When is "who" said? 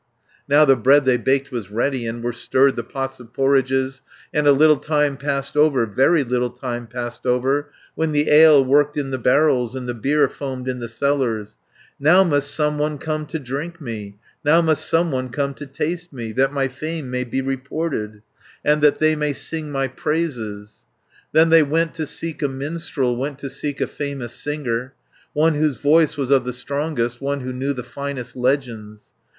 27.41-27.53